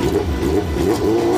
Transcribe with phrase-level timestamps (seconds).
[0.00, 1.29] Thank you.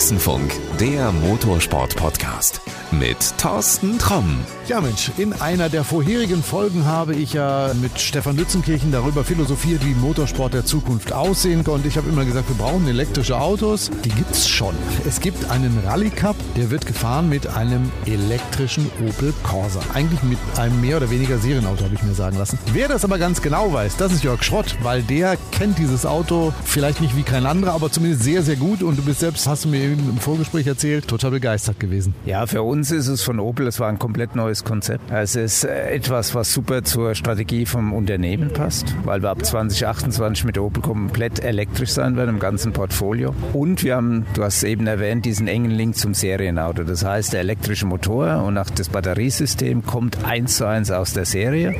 [0.00, 0.50] Boxenfunk,
[0.80, 4.40] der Motorsport-Podcast mit Thorsten Tromm.
[4.66, 9.84] Ja Mensch, in einer der vorherigen Folgen habe ich ja mit Stefan Lützenkirchen darüber philosophiert,
[9.84, 11.86] wie Motorsport der Zukunft aussehen konnte.
[11.86, 13.90] Ich habe immer gesagt, wir brauchen elektrische Autos.
[14.04, 14.74] Die gibt es schon.
[15.06, 19.80] Es gibt einen Rallye Cup, der wird gefahren mit einem elektrischen Opel Corsa.
[19.92, 22.58] Eigentlich mit einem mehr oder weniger Serienauto, habe ich mir sagen lassen.
[22.72, 26.54] Wer das aber ganz genau weiß, das ist Jörg Schrott, weil der kennt dieses Auto
[26.64, 28.82] vielleicht nicht wie kein anderer, aber zumindest sehr, sehr gut.
[28.82, 32.14] Und du bist selbst, hast du mir im Vorgespräch erzählt, total begeistert gewesen.
[32.26, 35.10] Ja, für uns ist es von Opel, es war ein komplett neues Konzept.
[35.10, 40.44] Es ist äh, etwas, was super zur Strategie vom Unternehmen passt, weil wir ab 2028
[40.44, 43.34] mit Opel komplett elektrisch sein werden im ganzen Portfolio.
[43.52, 46.84] Und wir haben, du hast es eben erwähnt, diesen engen Link zum Serienauto.
[46.84, 51.24] Das heißt, der elektrische Motor und auch das Batteriesystem kommt eins zu eins aus der
[51.24, 51.74] Serie.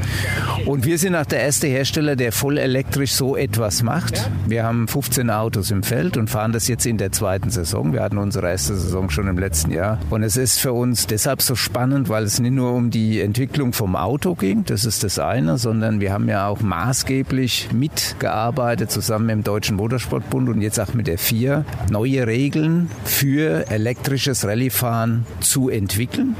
[0.66, 4.30] Und wir sind auch der erste Hersteller, der voll elektrisch so etwas macht.
[4.46, 7.92] Wir haben 15 Autos im Feld und fahren das jetzt in der zweiten Saison.
[7.92, 9.98] Wir hatten unsere erste Saison schon im letzten Jahr.
[10.10, 13.72] Und es ist für uns deshalb so spannend, weil es nicht nur um die Entwicklung
[13.72, 19.26] vom Auto ging, das ist das eine, sondern wir haben ja auch maßgeblich mitgearbeitet zusammen
[19.26, 25.26] mit dem Deutschen Motorsportbund und jetzt auch mit der FIA, neue Regeln für elektrisches Rallyefahren
[25.40, 26.36] zu entwickeln.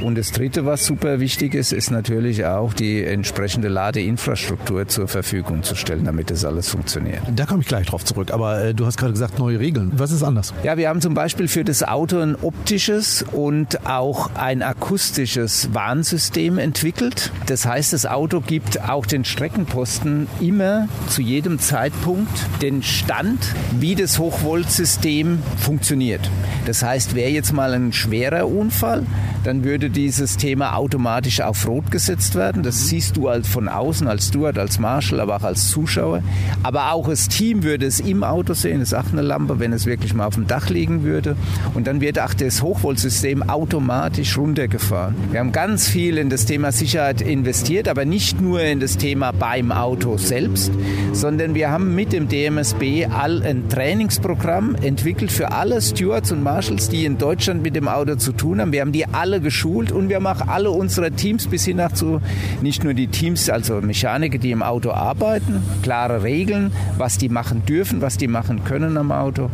[0.00, 5.62] Und das dritte, was super wichtig ist, ist natürlich auch die entsprechende Ladeinfrastruktur zur Verfügung
[5.62, 7.22] zu stellen, damit das alles funktioniert.
[7.34, 8.32] Da komme ich gleich drauf zurück.
[8.32, 9.92] Aber äh, du hast gerade gesagt, neue Regeln.
[9.96, 10.54] Was ist anders?
[10.62, 16.58] Ja, wir haben zum Beispiel für das Auto ein optisches und auch ein akustisches Warnsystem
[16.58, 17.30] entwickelt.
[17.46, 23.38] Das heißt, das Auto gibt auch den Streckenposten immer zu jedem Zeitpunkt den Stand,
[23.78, 26.28] wie das Hochvoltsystem funktioniert.
[26.66, 29.04] Das heißt, wäre jetzt mal ein schwerer Unfall,
[29.44, 32.62] dann würde dieses Thema automatisch auf Rot gesetzt werden.
[32.62, 36.22] Das siehst du als von außen, als Steward, als Marshall, aber auch als Zuschauer.
[36.62, 38.80] Aber auch das Team würde es im Auto sehen.
[38.80, 41.36] Es ist auch eine Lampe, wenn es wirklich mal auf dem Dach liegen würde.
[41.74, 45.14] Und dann wird auch das Hochvoltsystem automatisch runtergefahren.
[45.30, 49.30] Wir haben ganz viel in das Thema Sicherheit investiert, aber nicht nur in das Thema
[49.30, 50.72] beim Auto selbst,
[51.12, 56.88] sondern wir haben mit dem DMSB all ein Trainingsprogramm entwickelt für alle Stewards und Marshalls,
[56.88, 58.72] die in Deutschland mit dem Auto zu tun haben.
[58.72, 62.20] Wir haben die alle geschult und wir auch alle unsere Teams bis hin zu
[62.60, 67.64] nicht nur die Teams, also Mechaniker, die im Auto arbeiten, klare Regeln, was die machen
[67.66, 69.50] dürfen, was die machen können am Auto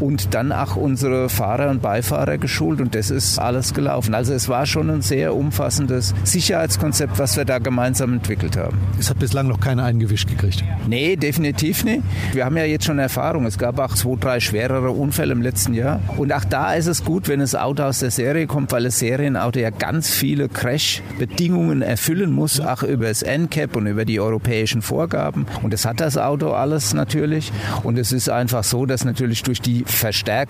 [0.00, 4.14] und dann auch unsere Fahrer und Beifahrer geschult und das ist alles gelaufen.
[4.14, 8.78] Also es war schon ein sehr umfassendes Sicherheitskonzept, was wir da gemeinsam entwickelt haben.
[8.98, 10.64] Es hat bislang noch keiner eingewischt gekriegt.
[10.86, 12.02] Nee, definitiv nicht.
[12.32, 13.46] Wir haben ja jetzt schon Erfahrung.
[13.46, 16.00] Es gab auch zwei, drei schwerere Unfälle im letzten Jahr.
[16.16, 18.98] Und auch da ist es gut, wenn das Auto aus der Serie kommt, weil das
[18.98, 24.82] Serienauto ja ganz viele Crash-Bedingungen erfüllen muss, auch über das NCAP und über die europäischen
[24.82, 25.46] Vorgaben.
[25.62, 27.52] Und das hat das Auto alles natürlich.
[27.82, 29.84] Und es ist einfach so, dass natürlich durch die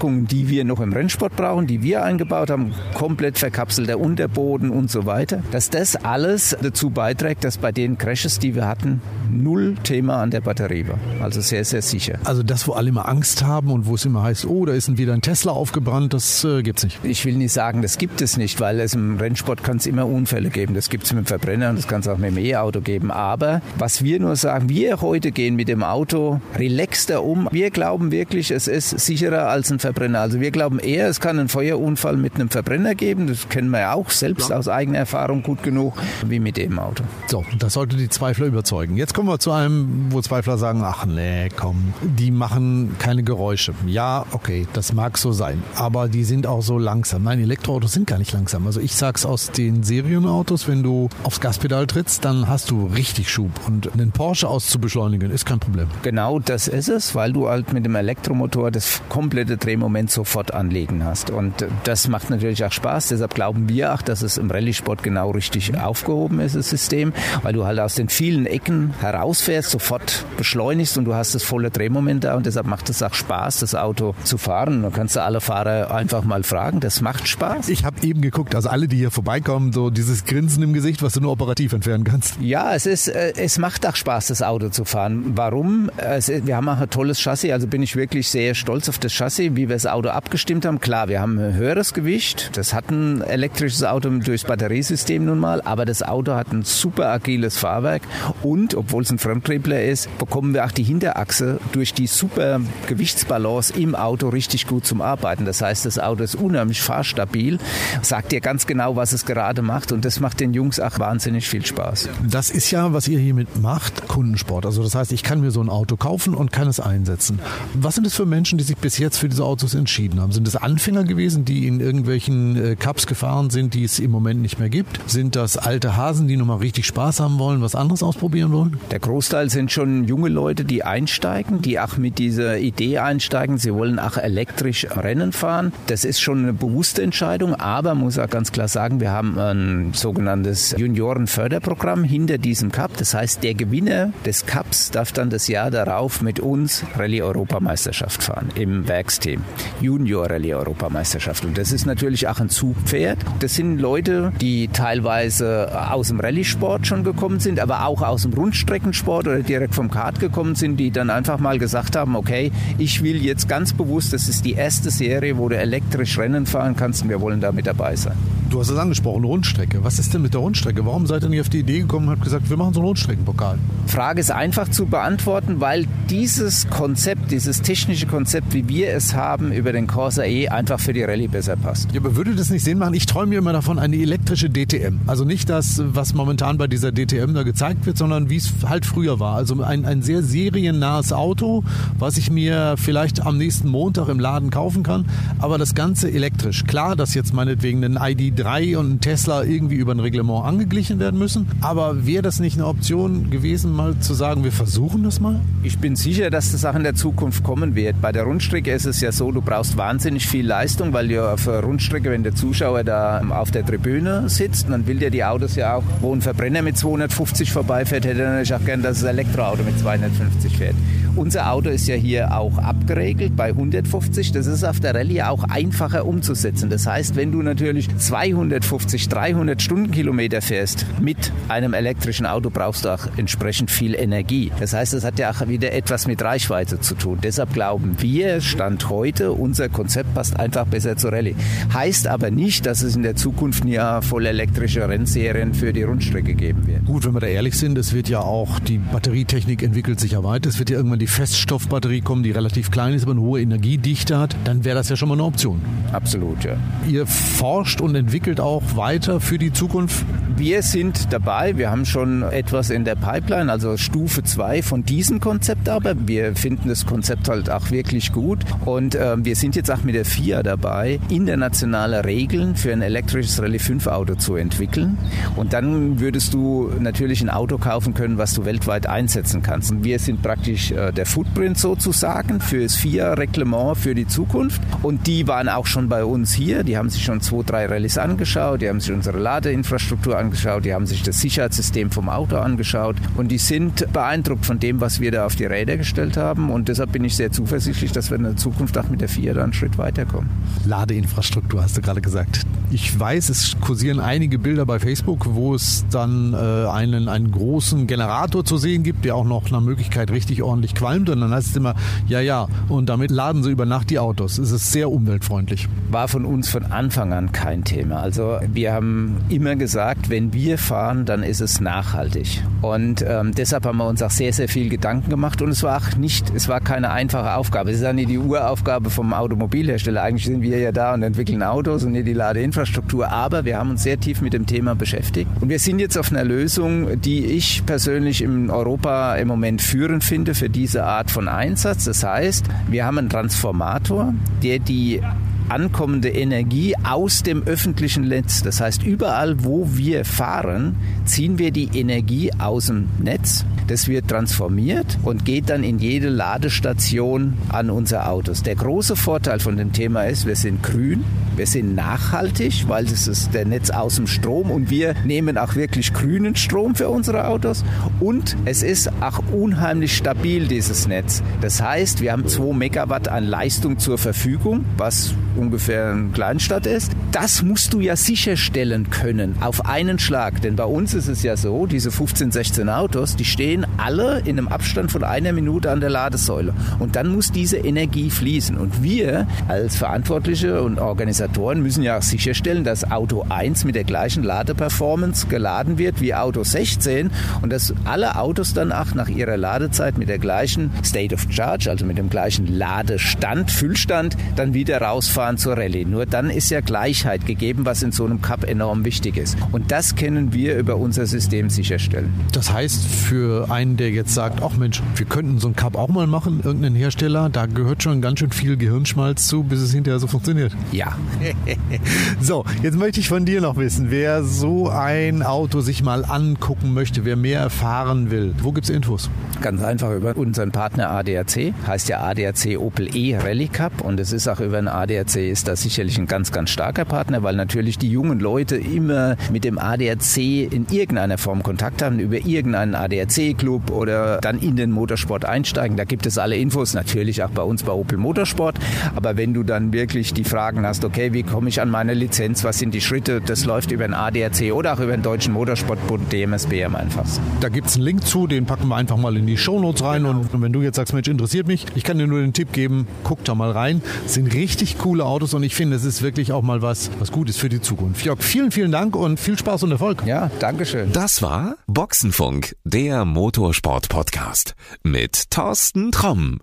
[0.08, 4.90] Verstärkungen, die wir noch im Rennsport brauchen, die wir eingebaut haben, komplett verkapselter Unterboden und
[4.90, 9.76] so weiter, dass das alles dazu beiträgt, dass bei den Crashes, die wir hatten, null
[9.82, 10.98] Thema an der Batterie war.
[11.22, 12.18] Also sehr, sehr sicher.
[12.24, 14.96] Also das, wo alle immer Angst haben und wo es immer heißt, oh, da ist
[14.96, 16.98] wieder ein Tesla aufgebrannt, das äh, es nicht.
[17.02, 20.06] Ich will nicht sagen, das gibt es nicht, weil es im Rennsport kann es immer
[20.06, 20.74] Unfälle geben.
[20.74, 23.10] Das gibt es mit dem Verbrenner und das kann es auch mit dem E-Auto geben.
[23.10, 27.48] Aber was wir nur sagen, wir heute gehen mit dem Auto relaxter um.
[27.52, 29.97] Wir glauben wirklich, es ist sicherer als ein Verbrenner.
[29.98, 33.26] Also wir glauben eher, es kann einen Feuerunfall mit einem Verbrenner geben.
[33.26, 35.94] Das kennen wir ja auch selbst aus eigener Erfahrung gut genug,
[36.26, 37.02] wie mit dem Auto.
[37.26, 38.96] So, das sollte die Zweifler überzeugen.
[38.96, 43.74] Jetzt kommen wir zu einem, wo Zweifler sagen, ach nee, komm, die machen keine Geräusche.
[43.86, 47.24] Ja, okay, das mag so sein, aber die sind auch so langsam.
[47.24, 48.66] Nein, Elektroautos sind gar nicht langsam.
[48.66, 53.30] Also ich sag's aus den Serienautos, wenn du aufs Gaspedal trittst, dann hast du richtig
[53.30, 55.88] Schub und einen Porsche auszubeschleunigen ist kein Problem.
[56.02, 61.04] Genau, das ist es, weil du halt mit dem Elektromotor das komplette Drehmoment sofort anlegen
[61.04, 63.08] hast und das macht natürlich auch Spaß.
[63.08, 67.12] Deshalb glauben wir auch, dass es im Rallye-Sport genau richtig aufgehoben ist, das System,
[67.42, 71.70] weil du halt aus den vielen Ecken herausfährst, sofort beschleunigst und du hast das volle
[71.70, 74.82] Drehmoment da und deshalb macht es auch Spaß, das Auto zu fahren.
[74.82, 77.68] Da kannst du alle Fahrer einfach mal fragen, das macht Spaß.
[77.68, 81.14] Ich habe eben geguckt, also alle, die hier vorbeikommen, so dieses Grinsen im Gesicht, was
[81.14, 82.36] du nur operativ entfernen kannst.
[82.40, 85.32] Ja, es ist, äh, es macht auch Spaß, das Auto zu fahren.
[85.34, 85.90] Warum?
[85.98, 89.50] wir haben auch ein tolles Chassis, also bin ich wirklich sehr stolz auf das Chassis,
[89.54, 90.80] wie wir das Auto abgestimmt haben.
[90.80, 92.50] Klar, wir haben ein höheres Gewicht.
[92.54, 97.10] Das hat ein elektrisches Auto durchs Batteriesystem nun mal, aber das Auto hat ein super
[97.10, 98.02] agiles Fahrwerk
[98.42, 103.72] und, obwohl es ein Fremdtriebler ist, bekommen wir auch die Hinterachse durch die super Gewichtsbalance
[103.74, 105.44] im Auto richtig gut zum Arbeiten.
[105.44, 107.58] Das heißt, das Auto ist unheimlich fahrstabil,
[108.02, 111.48] sagt dir ganz genau, was es gerade macht und das macht den Jungs auch wahnsinnig
[111.48, 112.08] viel Spaß.
[112.28, 114.66] Das ist ja, was ihr hiermit macht, Kundensport.
[114.66, 117.38] Also das heißt, ich kann mir so ein Auto kaufen und kann es einsetzen.
[117.74, 120.32] Was sind es für Menschen, die sich bis jetzt für diese Autos entschieden haben?
[120.32, 124.40] Sind es Anfänger gewesen, die in irgendwelchen äh, Cups gefahren sind, die es im Moment
[124.40, 125.00] nicht mehr gibt?
[125.06, 128.78] Sind das alte Hasen, die nochmal richtig Spaß haben wollen, was anderes ausprobieren wollen?
[128.90, 133.74] Der Großteil sind schon junge Leute, die einsteigen, die auch mit dieser Idee einsteigen, sie
[133.74, 135.72] wollen auch elektrisch Rennen fahren.
[135.86, 139.92] Das ist schon eine bewusste Entscheidung, aber muss auch ganz klar sagen, wir haben ein
[139.94, 142.96] sogenanntes Juniorenförderprogramm hinter diesem Cup.
[142.96, 148.48] Das heißt, der Gewinner des Cups darf dann das Jahr darauf mit uns Rallye-Europameisterschaft fahren
[148.54, 149.42] im Werksteam.
[149.80, 151.44] Junior-Rallye-Europameisterschaft.
[151.44, 153.18] Und das ist natürlich auch ein Zugpferd.
[153.40, 158.32] Das sind Leute, die teilweise aus dem Rallye-Sport schon gekommen sind, aber auch aus dem
[158.32, 163.02] Rundstreckensport oder direkt vom Kart gekommen sind, die dann einfach mal gesagt haben, okay, ich
[163.02, 167.02] will jetzt ganz bewusst, das ist die erste Serie, wo du elektrisch Rennen fahren kannst
[167.02, 168.37] und wir wollen da mit dabei sein.
[168.50, 169.84] Du hast es angesprochen, Rundstrecke.
[169.84, 170.86] Was ist denn mit der Rundstrecke?
[170.86, 172.86] Warum seid ihr nicht auf die Idee gekommen und habt gesagt, wir machen so einen
[172.86, 173.58] Rundstreckenpokal?
[173.86, 179.52] Frage ist einfach zu beantworten, weil dieses Konzept, dieses technische Konzept, wie wir es haben,
[179.52, 181.92] über den Corsa E einfach für die Rallye besser passt.
[181.92, 182.94] Ja, aber würde das nicht Sinn machen?
[182.94, 185.00] Ich träume mir immer davon, eine elektrische DTM.
[185.06, 188.86] Also nicht das, was momentan bei dieser DTM da gezeigt wird, sondern wie es halt
[188.86, 189.36] früher war.
[189.36, 191.64] Also ein, ein sehr seriennahes Auto,
[191.98, 195.04] was ich mir vielleicht am nächsten Montag im Laden kaufen kann,
[195.38, 196.64] aber das Ganze elektrisch.
[196.64, 197.98] Klar, dass jetzt meinetwegen ein
[198.38, 202.56] ID3 und ein Tesla irgendwie über ein Reglement angeglichen werden müssen, aber wäre das nicht
[202.56, 205.40] eine Option gewesen, mal zu sagen, wir versuchen das mal?
[205.62, 208.00] Ich bin sicher, dass das auch in der Zukunft kommen wird.
[208.00, 211.44] Bei der Rundstrecke ist es ja so, du brauchst wahnsinnig viel Leistung, weil du auf
[211.44, 215.56] der Rundstrecke, wenn der Zuschauer da auf der Tribüne sitzt, dann will der die Autos
[215.56, 219.10] ja auch, wo ein Verbrenner mit 250 vorbeifährt, hätte er natürlich auch gern, dass das
[219.10, 220.76] Elektroauto mit 250 fährt.
[221.16, 224.30] Unser Auto ist ja hier auch abgeregelt bei 150.
[224.30, 226.70] Das ist auf der Rallye auch einfacher umzusetzen.
[226.70, 227.88] Das heißt, wenn du natürlich
[228.32, 234.52] 250, 300 Stundenkilometer fährst mit einem elektrischen Auto, brauchst du auch entsprechend viel Energie.
[234.60, 237.18] Das heißt, es hat ja auch wieder etwas mit Reichweite zu tun.
[237.22, 241.34] Deshalb glauben wir, Stand heute, unser Konzept passt einfach besser zur Rallye.
[241.72, 246.34] Heißt aber nicht, dass es in der Zukunft ja voll elektrische Rennserien für die Rundstrecke
[246.34, 246.84] geben wird.
[246.84, 250.22] Gut, wenn wir da ehrlich sind, es wird ja auch, die Batterietechnik entwickelt sich ja
[250.22, 250.48] weiter.
[250.48, 254.18] Es wird ja irgendwann die Feststoffbatterie kommen, die relativ klein ist, aber eine hohe Energiedichte
[254.18, 254.36] hat.
[254.44, 255.60] Dann wäre das ja schon mal eine Option.
[255.92, 256.56] Absolut, ja.
[256.88, 260.04] Ihr forscht und entwickelt auch weiter für die Zukunft?
[260.36, 261.56] Wir sind dabei.
[261.56, 265.94] Wir haben schon etwas in der Pipeline, also Stufe 2 von diesem Konzept aber.
[266.06, 268.40] Wir finden das Konzept halt auch wirklich gut.
[268.64, 273.40] Und äh, wir sind jetzt auch mit der FIA dabei, internationale Regeln für ein elektrisches
[273.40, 274.98] Rallye 5 Auto zu entwickeln.
[275.36, 279.70] Und dann würdest du natürlich ein Auto kaufen können, was du weltweit einsetzen kannst.
[279.70, 284.60] Und wir sind praktisch äh, der Footprint sozusagen für das FIA-Reglement für die Zukunft.
[284.82, 286.64] Und die waren auch schon bei uns hier.
[286.64, 288.07] Die haben sich schon zwei, drei Rallyes angeschaut.
[288.16, 290.64] Die haben sich unsere Ladeinfrastruktur angeschaut.
[290.64, 292.96] Die haben sich das Sicherheitssystem vom Auto angeschaut.
[293.16, 296.50] Und die sind beeindruckt von dem, was wir da auf die Räder gestellt haben.
[296.50, 299.34] Und deshalb bin ich sehr zuversichtlich, dass wir in der Zukunft auch mit der FIA
[299.34, 300.30] da einen Schritt weiterkommen.
[300.64, 302.46] Ladeinfrastruktur hast du gerade gesagt.
[302.70, 306.36] Ich weiß, es kursieren einige Bilder bei Facebook, wo es dann äh,
[306.68, 311.08] einen, einen großen Generator zu sehen gibt, der auch noch nach Möglichkeit richtig ordentlich qualmt.
[311.08, 311.74] Und dann heißt es immer,
[312.08, 314.38] ja, ja, und damit laden sie über Nacht die Autos.
[314.38, 315.68] Es ist sehr umweltfreundlich.
[315.90, 317.97] War von uns von Anfang an kein Thema.
[318.00, 322.42] Also wir haben immer gesagt, wenn wir fahren, dann ist es nachhaltig.
[322.62, 325.42] Und ähm, deshalb haben wir uns auch sehr, sehr viel Gedanken gemacht.
[325.42, 327.70] Und es war auch nicht, es war keine einfache Aufgabe.
[327.70, 330.02] Es ist ja nicht die Uraufgabe vom Automobilhersteller.
[330.02, 333.10] Eigentlich sind wir ja da und entwickeln Autos und nicht die Ladeinfrastruktur.
[333.10, 335.30] Aber wir haben uns sehr tief mit dem Thema beschäftigt.
[335.40, 340.04] Und wir sind jetzt auf einer Lösung, die ich persönlich in Europa im Moment führend
[340.04, 341.84] finde für diese Art von Einsatz.
[341.84, 345.00] Das heißt, wir haben einen Transformator, der die
[345.48, 348.42] ankommende Energie aus dem öffentlichen Netz.
[348.42, 353.44] Das heißt, überall, wo wir fahren, ziehen wir die Energie aus dem Netz.
[353.66, 358.42] Das wird transformiert und geht dann in jede Ladestation an unser Autos.
[358.42, 361.04] Der große Vorteil von dem Thema ist, wir sind grün,
[361.36, 365.54] wir sind nachhaltig, weil das ist der Netz aus dem Strom und wir nehmen auch
[365.54, 367.64] wirklich grünen Strom für unsere Autos
[368.00, 371.22] und es ist auch unheimlich stabil, dieses Netz.
[371.40, 376.92] Das heißt, wir haben 2 Megawatt an Leistung zur Verfügung, was ungefähr eine Kleinstadt ist.
[377.12, 380.42] Das musst du ja sicherstellen können auf einen Schlag.
[380.42, 384.38] Denn bei uns ist es ja so, diese 15, 16 Autos, die stehen alle in
[384.38, 386.52] einem Abstand von einer Minute an der Ladesäule.
[386.78, 388.56] Und dann muss diese Energie fließen.
[388.56, 393.84] Und wir als Verantwortliche und Organisatoren müssen ja auch sicherstellen, dass Auto 1 mit der
[393.84, 397.10] gleichen Ladeperformance geladen wird wie Auto 16
[397.42, 401.70] und dass alle Autos dann auch nach ihrer Ladezeit mit der gleichen State of Charge,
[401.70, 405.84] also mit dem gleichen Ladestand, Füllstand, dann wieder rausfahren zur Rallye.
[405.84, 409.36] Nur dann ist ja Gleichheit gegeben, was in so einem Cup enorm wichtig ist.
[409.52, 412.12] Und das können wir über unser System sicherstellen.
[412.32, 415.88] Das heißt, für einen, der jetzt sagt, ach Mensch, wir könnten so ein Cup auch
[415.88, 419.98] mal machen, irgendeinen Hersteller, da gehört schon ganz schön viel Gehirnschmalz zu, bis es hinterher
[419.98, 420.56] so funktioniert.
[420.72, 420.96] Ja.
[422.20, 426.74] so, jetzt möchte ich von dir noch wissen, wer so ein Auto sich mal angucken
[426.74, 429.10] möchte, wer mehr erfahren will, wo gibt es Infos?
[429.40, 434.12] Ganz einfach über unseren Partner ADAC, heißt ja ADAC Opel E Rally Cup und es
[434.12, 437.78] ist auch über den ADAC ist da sicherlich ein ganz, ganz starker Partner, weil natürlich
[437.78, 443.70] die jungen Leute immer mit dem ADAC in irgendeiner Form Kontakt haben, über irgendeinen ADAC-Club
[443.70, 445.76] oder dann in den Motorsport einsteigen.
[445.76, 448.58] Da gibt es alle Infos, natürlich auch bei uns bei Opel Motorsport.
[448.94, 452.44] Aber wenn du dann wirklich die Fragen hast, okay, wie komme ich an meine Lizenz,
[452.44, 456.12] was sind die Schritte, das läuft über den ADAC oder auch über den Deutschen Motorsportbund
[456.12, 457.22] DMSB am einfachsten.
[457.40, 460.04] Da gibt es einen Link zu, den packen wir einfach mal in die Shownotes rein.
[460.04, 460.20] Genau.
[460.32, 462.86] Und wenn du jetzt sagst, Mensch, interessiert mich, ich kann dir nur den Tipp geben,
[463.04, 463.82] guck da mal rein.
[464.04, 467.12] Das sind richtig coole Autos und ich finde, es ist wirklich auch mal was, was
[467.12, 468.04] Gutes für die Zukunft.
[468.04, 470.02] Jörg, vielen, vielen Dank und viel Spaß und Erfolg.
[470.06, 470.92] Ja, Dankeschön.
[470.92, 476.40] Das war Boxenfunk, der Motorsport-Podcast mit Thorsten Tromm.